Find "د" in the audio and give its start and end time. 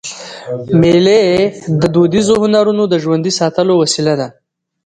1.81-1.83, 2.87-2.93